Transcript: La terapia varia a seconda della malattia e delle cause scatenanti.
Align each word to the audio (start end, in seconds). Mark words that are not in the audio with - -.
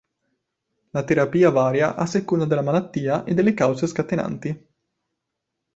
La 0.95 1.03
terapia 1.05 1.51
varia 1.51 1.93
a 1.93 2.07
seconda 2.07 2.45
della 2.45 2.63
malattia 2.63 3.23
e 3.23 3.35
delle 3.35 3.53
cause 3.53 3.85
scatenanti. 3.85 4.67